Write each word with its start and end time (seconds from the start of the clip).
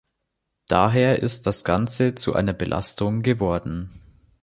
Daher 0.67 1.19
ist 1.21 1.45
das 1.45 1.63
Ganze 1.63 2.15
zu 2.15 2.33
einer 2.33 2.53
Belastung 2.53 3.19
geworden. 3.19 3.91